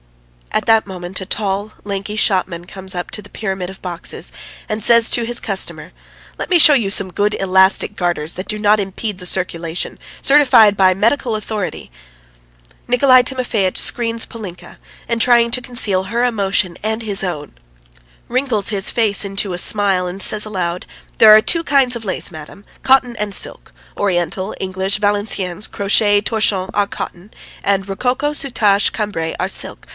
At 0.53 0.65
that 0.65 0.87
moment 0.87 1.21
a 1.21 1.25
tall, 1.27 1.73
lanky 1.85 2.15
shopman 2.17 2.65
comes 2.65 2.93
up 2.95 3.09
to 3.11 3.21
the 3.21 3.29
pyramid 3.29 3.69
of 3.69 3.81
boxes, 3.81 4.33
and 4.67 4.83
says 4.83 5.09
to 5.11 5.23
his 5.25 5.39
customer: 5.39 5.93
"Let 6.37 6.49
me 6.49 6.59
show 6.59 6.73
you 6.73 6.89
some 6.89 7.13
good 7.13 7.35
elastic 7.39 7.95
garters 7.95 8.33
that 8.33 8.49
do 8.49 8.59
not 8.59 8.79
impede 8.79 9.19
the 9.19 9.25
circulation, 9.27 9.97
certified 10.19 10.75
by 10.75 10.93
medical 10.93 11.37
authority..." 11.37 11.89
Nikolay 12.87 13.23
Timofeitch 13.23 13.77
screens 13.77 14.25
Polinka, 14.25 14.77
and, 15.07 15.21
trying 15.21 15.51
to 15.51 15.61
conceal 15.61 16.05
her 16.05 16.23
emotion 16.25 16.77
and 16.83 17.01
his 17.03 17.23
own, 17.23 17.53
wrinkles 18.27 18.69
his 18.69 18.89
face 18.91 19.23
into 19.23 19.53
a 19.53 19.57
smile 19.57 20.05
and 20.05 20.21
says 20.21 20.45
aloud: 20.45 20.85
"There 21.19 21.33
are 21.33 21.41
two 21.41 21.63
kinds 21.63 21.95
of 21.95 22.03
lace, 22.03 22.29
madam: 22.29 22.65
cotton 22.83 23.15
and 23.17 23.33
silk! 23.33 23.71
Oriental, 23.95 24.53
English, 24.59 24.97
Valenciennes, 24.97 25.65
crochet, 25.67 26.19
torchon, 26.19 26.69
are 26.73 26.87
cotton. 26.87 27.31
And 27.63 27.87
rococo, 27.87 28.33
soutache, 28.33 28.91
Cambray, 28.91 29.33
are 29.39 29.47
silk. 29.47 29.87